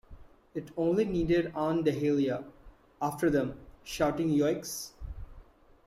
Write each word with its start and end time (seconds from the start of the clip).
It 0.55 0.71
only 0.77 1.05
needed 1.05 1.51
Aunt 1.53 1.85
Dahlia 1.85 2.43
after 3.03 3.29
them, 3.29 3.59
shouting 3.83 4.29
"Yoicks!" 4.29 4.93